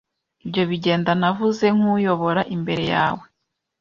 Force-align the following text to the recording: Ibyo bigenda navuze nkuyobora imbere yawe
Ibyo 0.45 0.63
bigenda 0.69 1.11
navuze 1.19 1.65
nkuyobora 1.75 2.41
imbere 2.55 2.83
yawe 2.93 3.25